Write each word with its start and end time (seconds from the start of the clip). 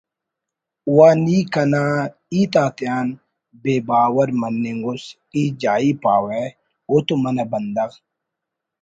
……واہ 0.95 1.15
نی 1.23 1.37
کنا 1.53 1.85
ہیت 2.33 2.53
آتیان 2.65 3.07
بے 3.61 3.73
باور 3.87 4.29
مننگ 4.39 4.81
اُس 4.89 5.03
ای 5.33 5.41
جائی 5.61 5.91
پاوہ 6.03 6.41
اوتو 6.89 7.13
منہ 7.23 7.45
بندغ 7.51 7.91